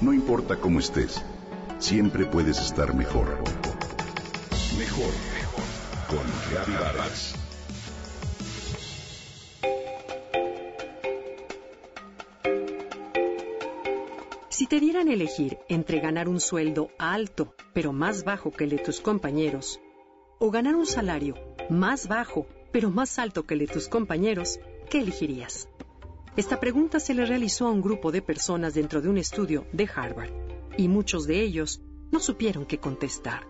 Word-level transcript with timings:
No 0.00 0.14
importa 0.14 0.56
cómo 0.56 0.78
estés, 0.78 1.22
siempre 1.78 2.24
puedes 2.24 2.58
estar 2.58 2.94
mejor. 2.94 3.36
Mejor, 4.78 5.12
mejor. 5.34 5.64
Con 6.08 6.26
Reavivadas. 6.50 7.34
Si 14.48 14.66
te 14.66 14.80
dieran 14.80 15.08
elegir 15.08 15.58
entre 15.68 16.00
ganar 16.00 16.30
un 16.30 16.40
sueldo 16.40 16.88
alto, 16.98 17.54
pero 17.74 17.92
más 17.92 18.24
bajo 18.24 18.52
que 18.52 18.64
el 18.64 18.70
de 18.70 18.78
tus 18.78 19.00
compañeros, 19.00 19.80
o 20.38 20.50
ganar 20.50 20.76
un 20.76 20.86
salario 20.86 21.34
más 21.68 22.08
bajo, 22.08 22.46
pero 22.72 22.88
más 22.88 23.18
alto 23.18 23.44
que 23.44 23.52
el 23.52 23.60
de 23.60 23.66
tus 23.66 23.88
compañeros, 23.88 24.60
¿qué 24.88 25.00
elegirías? 25.00 25.68
Esta 26.36 26.60
pregunta 26.60 27.00
se 27.00 27.12
le 27.12 27.26
realizó 27.26 27.66
a 27.66 27.70
un 27.70 27.82
grupo 27.82 28.12
de 28.12 28.22
personas 28.22 28.74
dentro 28.74 29.02
de 29.02 29.08
un 29.08 29.18
estudio 29.18 29.66
de 29.72 29.88
Harvard, 29.92 30.30
y 30.76 30.86
muchos 30.86 31.26
de 31.26 31.40
ellos 31.40 31.82
no 32.12 32.20
supieron 32.20 32.66
qué 32.66 32.78
contestar. 32.78 33.46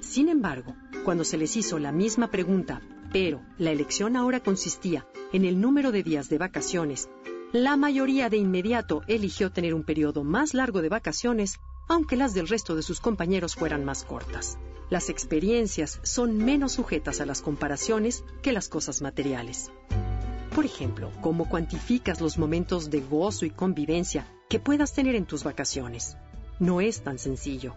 Sin 0.00 0.28
embargo, 0.28 0.74
cuando 1.04 1.24
se 1.24 1.38
les 1.38 1.56
hizo 1.56 1.78
la 1.78 1.90
misma 1.90 2.30
pregunta, 2.30 2.82
pero 3.12 3.40
la 3.56 3.70
elección 3.70 4.14
ahora 4.14 4.40
consistía 4.40 5.06
en 5.32 5.46
el 5.46 5.58
número 5.58 5.90
de 5.90 6.02
días 6.02 6.28
de 6.28 6.36
vacaciones, 6.36 7.08
la 7.52 7.78
mayoría 7.78 8.28
de 8.28 8.36
inmediato 8.36 9.00
eligió 9.06 9.50
tener 9.50 9.72
un 9.72 9.82
periodo 9.82 10.22
más 10.22 10.52
largo 10.52 10.82
de 10.82 10.90
vacaciones, 10.90 11.58
aunque 11.88 12.16
las 12.16 12.34
del 12.34 12.46
resto 12.46 12.76
de 12.76 12.82
sus 12.82 13.00
compañeros 13.00 13.54
fueran 13.54 13.86
más 13.86 14.04
cortas. 14.04 14.58
Las 14.90 15.08
experiencias 15.08 15.98
son 16.02 16.36
menos 16.36 16.72
sujetas 16.72 17.22
a 17.22 17.26
las 17.26 17.40
comparaciones 17.40 18.22
que 18.42 18.52
las 18.52 18.68
cosas 18.68 19.00
materiales. 19.00 19.70
Por 20.58 20.66
ejemplo, 20.66 21.12
¿cómo 21.20 21.48
cuantificas 21.48 22.20
los 22.20 22.36
momentos 22.36 22.90
de 22.90 23.00
gozo 23.00 23.46
y 23.46 23.50
convivencia 23.50 24.26
que 24.48 24.58
puedas 24.58 24.92
tener 24.92 25.14
en 25.14 25.24
tus 25.24 25.44
vacaciones? 25.44 26.16
No 26.58 26.80
es 26.80 27.02
tan 27.02 27.20
sencillo. 27.20 27.76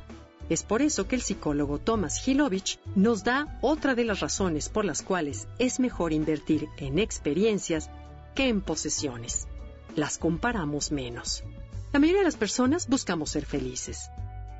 Es 0.49 0.63
por 0.63 0.81
eso 0.81 1.07
que 1.07 1.15
el 1.15 1.21
psicólogo 1.21 1.77
Thomas 1.77 2.27
Hilovich 2.27 2.79
nos 2.95 3.23
da 3.23 3.59
otra 3.61 3.93
de 3.93 4.03
las 4.03 4.19
razones 4.19 4.67
por 4.67 4.83
las 4.83 5.03
cuales 5.03 5.47
es 5.59 5.79
mejor 5.79 6.11
invertir 6.11 6.69
en 6.77 6.97
experiencias 6.97 7.91
que 8.33 8.47
en 8.47 8.61
posesiones. 8.61 9.47
Las 9.95 10.17
comparamos 10.17 10.91
menos. 10.91 11.43
La 11.93 11.99
mayoría 11.99 12.21
de 12.21 12.25
las 12.25 12.37
personas 12.37 12.87
buscamos 12.87 13.29
ser 13.29 13.45
felices. 13.45 14.09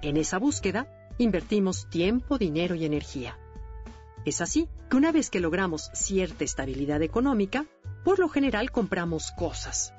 En 0.04 0.16
esa 0.16 0.38
búsqueda, 0.38 1.10
invertimos 1.18 1.90
tiempo, 1.90 2.38
dinero 2.38 2.76
y 2.76 2.86
energía. 2.86 3.36
Es 4.26 4.42
así 4.42 4.70
que 4.92 4.98
una 4.98 5.12
vez 5.12 5.32
que 5.32 5.40
logramos 5.40 5.90
cierta 5.96 6.44
estabilidad 6.44 7.02
económica, 7.02 7.66
por 8.04 8.20
lo 8.20 8.30
general 8.30 8.72
compramos 8.72 9.32
cosas. 9.32 9.94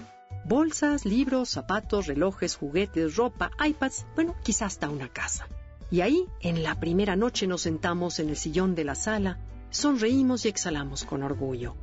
Bolsas, 0.45 1.05
libros, 1.05 1.51
zapatos, 1.51 2.07
relojes, 2.07 2.57
juguetes, 2.57 3.17
ropa, 3.17 3.51
iPads, 3.65 4.07
bueno, 4.15 4.35
quizás 4.43 4.75
hasta 4.75 4.89
una 4.89 5.09
casa. 5.09 5.47
Y 5.91 6.01
ahí, 6.01 6.27
en 6.41 6.63
la 6.63 6.81
primera 6.81 7.17
noche 7.17 7.47
nos 7.47 7.63
sentamos 7.63 8.19
en 8.19 8.31
el 8.31 8.37
sillón 8.37 8.75
de 8.75 8.85
la 8.85 8.95
sala, 8.95 9.39
sonreímos 9.71 10.45
y 10.45 10.49
exhalamos 10.49 11.05
con 11.05 11.23
orgullo. 11.23 11.77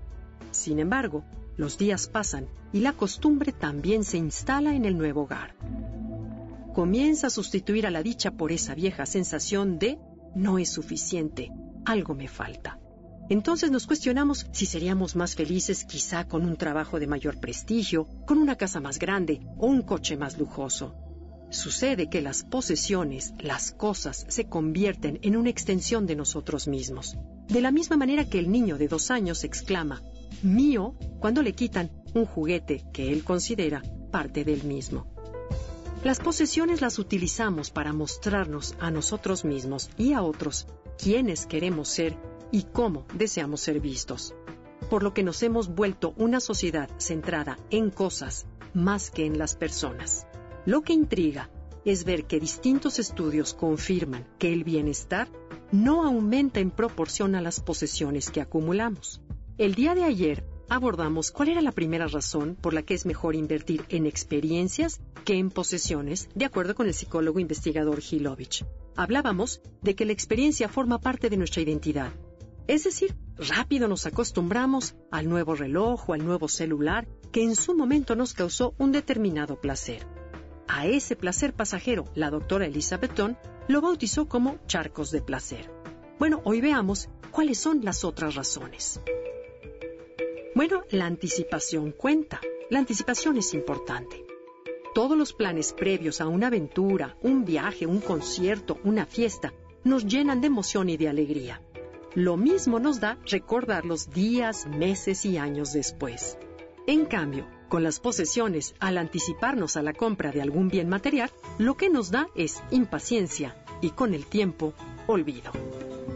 Sin 0.52 0.80
embargo, 0.80 1.24
los 1.58 1.78
días 1.78 2.08
pasan 2.08 2.48
y 2.74 2.80
la 2.80 2.94
costumbre 2.94 3.52
también 3.52 4.04
se 4.04 4.18
instala 4.18 4.74
en 4.76 4.86
el 4.86 4.98
nuevo 4.98 5.22
hogar. 5.22 5.56
Comienza 6.74 7.28
a 7.28 7.30
sustituir 7.30 7.86
a 7.86 7.92
la 7.92 8.02
dicha 8.04 8.32
por 8.32 8.52
esa 8.52 8.74
vieja 8.74 9.06
sensación 9.06 9.78
de 9.78 10.00
no 10.36 10.58
es 10.58 10.70
suficiente, 10.72 11.52
algo 11.86 12.16
me 12.16 12.28
falta. 12.28 12.79
Entonces 13.30 13.70
nos 13.70 13.86
cuestionamos 13.86 14.48
si 14.52 14.66
seríamos 14.66 15.16
más 15.16 15.36
felices 15.36 15.86
quizá 15.86 16.28
con 16.28 16.46
un 16.46 16.58
trabajo 16.58 17.00
de 17.00 17.06
mayor 17.06 17.40
prestigio, 17.40 18.08
con 18.26 18.40
una 18.40 18.56
casa 18.56 18.80
más 18.80 18.98
grande 18.98 19.42
o 19.58 19.68
un 19.68 19.84
coche 19.84 20.18
más 20.18 20.40
lujoso. 20.40 20.96
Sucede 21.52 22.10
que 22.10 22.22
las 22.22 22.44
posesiones, 22.44 23.34
las 23.40 23.72
cosas, 23.72 24.26
se 24.30 24.46
convierten 24.46 25.20
en 25.22 25.36
una 25.36 25.50
extensión 25.50 26.08
de 26.08 26.16
nosotros 26.16 26.68
mismos. 26.68 27.18
De 27.48 27.62
la 27.62 27.72
misma 27.72 27.98
manera 27.98 28.26
que 28.26 28.40
el 28.40 28.52
niño 28.52 28.78
de 28.78 28.88
dos 28.88 29.12
años 29.12 29.44
exclama, 29.44 30.02
mío, 30.42 30.96
cuando 31.20 31.44
le 31.44 31.54
quitan 31.54 31.92
un 32.14 32.26
juguete 32.26 32.84
que 32.94 33.12
él 33.12 33.24
considera 33.24 33.84
parte 34.12 34.44
del 34.44 34.64
mismo. 34.64 35.08
Las 36.04 36.20
posesiones 36.20 36.82
las 36.82 36.98
utilizamos 36.98 37.72
para 37.72 37.94
mostrarnos 37.94 38.76
a 38.80 38.90
nosotros 38.90 39.44
mismos 39.44 39.90
y 39.98 40.14
a 40.14 40.22
otros 40.22 40.68
quiénes 40.98 41.46
queremos 41.46 41.90
ser 41.90 42.16
y 42.52 42.64
cómo 42.64 43.06
deseamos 43.14 43.62
ser 43.62 43.80
vistos, 43.80 44.34
por 44.90 45.04
lo 45.04 45.14
que 45.14 45.24
nos 45.24 45.44
hemos 45.44 45.70
vuelto 45.70 46.14
una 46.18 46.40
sociedad 46.40 46.90
centrada 46.98 47.58
en 47.70 47.90
cosas 47.90 48.46
más 48.74 49.12
que 49.12 49.26
en 49.26 49.38
las 49.38 49.56
personas. 49.56 50.28
Lo 50.66 50.82
que 50.82 50.94
intriga 50.94 51.50
es 51.86 52.04
ver 52.04 52.26
que 52.26 52.40
distintos 52.40 53.00
estudios 53.00 53.54
confirman 53.54 54.28
que 54.38 54.54
el 54.54 54.64
bienestar 54.64 55.28
no 55.72 56.06
aumenta 56.06 56.60
en 56.60 56.72
proporción 56.72 57.36
a 57.36 57.42
las 57.42 57.60
posesiones 57.60 58.30
que 58.30 58.42
acumulamos. 58.42 59.22
El 59.58 59.76
día 59.76 59.96
de 59.96 60.04
ayer 60.04 60.46
abordamos 60.70 61.32
cuál 61.32 61.50
era 61.50 61.62
la 61.62 61.72
primera 61.72 62.08
razón 62.08 62.56
por 62.56 62.74
la 62.74 62.84
que 62.84 62.94
es 62.94 63.06
mejor 63.06 63.36
invertir 63.36 63.86
en 63.90 64.06
experiencias 64.06 65.02
que 65.26 65.36
en 65.36 65.50
posesiones, 65.50 66.30
de 66.36 66.46
acuerdo 66.46 66.76
con 66.76 66.88
el 66.88 66.94
psicólogo 66.94 67.40
investigador 67.40 68.00
Hilovich. 68.10 68.66
Hablábamos 68.96 69.62
de 69.82 69.96
que 69.96 70.06
la 70.06 70.14
experiencia 70.14 70.70
forma 70.70 71.00
parte 71.00 71.30
de 71.30 71.38
nuestra 71.38 71.62
identidad 71.62 72.12
es 72.70 72.84
decir, 72.84 73.16
rápido 73.36 73.88
nos 73.88 74.06
acostumbramos 74.06 74.94
al 75.10 75.28
nuevo 75.28 75.56
reloj 75.56 76.08
o 76.08 76.14
al 76.14 76.24
nuevo 76.24 76.48
celular 76.48 77.08
que 77.32 77.42
en 77.42 77.56
su 77.56 77.74
momento 77.74 78.16
nos 78.16 78.36
causó 78.36 78.76
un 78.78 78.92
determinado 78.92 79.60
placer. 79.60 80.06
A 80.68 80.86
ese 80.86 81.16
placer 81.16 81.56
pasajero, 81.56 82.06
la 82.14 82.30
doctora 82.30 82.68
Elizabethton 82.68 83.40
lo 83.68 83.82
bautizó 83.82 84.28
como 84.28 84.60
charcos 84.68 85.10
de 85.10 85.24
placer. 85.24 85.72
Bueno, 86.20 86.42
hoy 86.44 86.62
veamos 86.62 87.10
cuáles 87.32 87.58
son 87.58 87.84
las 87.84 88.04
otras 88.04 88.36
razones. 88.36 89.02
Bueno, 90.54 90.84
la 90.92 91.08
anticipación 91.08 91.92
cuenta. 91.92 92.40
La 92.70 92.78
anticipación 92.78 93.38
es 93.38 93.56
importante. 93.56 94.24
Todos 94.94 95.18
los 95.18 95.34
planes 95.34 95.74
previos 95.74 96.22
a 96.22 96.28
una 96.28 96.48
aventura, 96.48 97.18
un 97.24 97.46
viaje, 97.46 97.88
un 97.88 98.00
concierto, 98.00 98.78
una 98.84 99.08
fiesta, 99.08 99.54
nos 99.84 100.06
llenan 100.06 100.40
de 100.40 100.48
emoción 100.48 100.88
y 100.90 100.98
de 100.98 101.10
alegría. 101.10 101.64
Lo 102.16 102.38
mismo 102.38 102.80
nos 102.80 103.00
da 103.00 103.18
recordar 103.26 103.86
los 103.86 104.10
días, 104.10 104.66
meses 104.66 105.26
y 105.26 105.38
años 105.38 105.74
después. 105.74 106.38
En 106.88 107.06
cambio, 107.06 107.46
con 107.68 107.84
las 107.84 108.00
posesiones, 108.00 108.74
al 108.80 108.98
anticiparnos 108.98 109.78
a 109.78 109.84
la 109.84 109.94
compra 109.94 110.32
de 110.32 110.42
algún 110.42 110.70
bien 110.70 110.90
material, 110.90 111.30
lo 111.60 111.78
que 111.78 111.90
nos 111.90 112.10
da 112.10 112.28
es 112.36 112.64
impaciencia 112.72 113.64
y 113.80 113.92
con 113.92 114.16
el 114.16 114.26
tiempo, 114.26 114.74
olvido. 115.06 115.52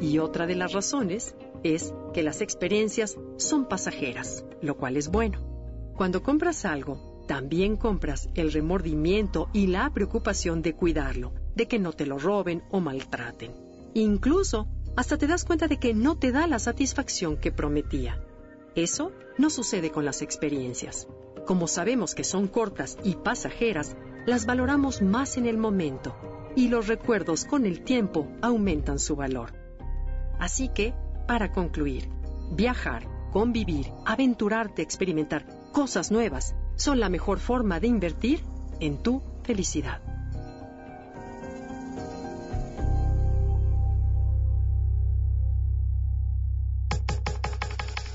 Y 0.01 0.17
otra 0.17 0.47
de 0.47 0.55
las 0.55 0.73
razones 0.73 1.35
es 1.63 1.93
que 2.11 2.23
las 2.23 2.41
experiencias 2.41 3.15
son 3.37 3.67
pasajeras, 3.69 4.43
lo 4.63 4.75
cual 4.77 4.97
es 4.97 5.09
bueno. 5.09 5.39
Cuando 5.95 6.23
compras 6.23 6.65
algo, 6.65 7.23
también 7.27 7.77
compras 7.77 8.29
el 8.33 8.51
remordimiento 8.51 9.47
y 9.53 9.67
la 9.67 9.93
preocupación 9.93 10.63
de 10.63 10.73
cuidarlo, 10.73 11.33
de 11.55 11.67
que 11.67 11.77
no 11.77 11.93
te 11.93 12.07
lo 12.07 12.17
roben 12.17 12.63
o 12.71 12.79
maltraten. 12.79 13.51
Incluso 13.93 14.67
hasta 14.95 15.17
te 15.17 15.27
das 15.27 15.45
cuenta 15.45 15.67
de 15.67 15.77
que 15.77 15.93
no 15.93 16.17
te 16.17 16.31
da 16.31 16.47
la 16.47 16.59
satisfacción 16.59 17.37
que 17.37 17.51
prometía. 17.51 18.19
Eso 18.75 19.11
no 19.37 19.49
sucede 19.49 19.91
con 19.91 20.05
las 20.05 20.21
experiencias. 20.21 21.07
Como 21.45 21.67
sabemos 21.67 22.15
que 22.15 22.23
son 22.23 22.47
cortas 22.47 22.97
y 23.03 23.15
pasajeras, 23.15 23.95
las 24.25 24.45
valoramos 24.45 25.01
más 25.01 25.37
en 25.37 25.45
el 25.45 25.57
momento 25.57 26.15
y 26.55 26.69
los 26.69 26.87
recuerdos 26.87 27.45
con 27.45 27.65
el 27.65 27.83
tiempo 27.83 28.27
aumentan 28.41 28.99
su 28.99 29.15
valor. 29.15 29.53
Así 30.39 30.69
que, 30.69 30.93
para 31.27 31.51
concluir, 31.51 32.09
viajar, 32.51 33.07
convivir, 33.31 33.87
aventurarte, 34.05 34.81
experimentar 34.81 35.45
cosas 35.71 36.11
nuevas 36.11 36.55
son 36.75 36.99
la 36.99 37.09
mejor 37.09 37.39
forma 37.39 37.79
de 37.79 37.87
invertir 37.87 38.43
en 38.79 39.01
tu 39.01 39.21
felicidad. 39.43 40.12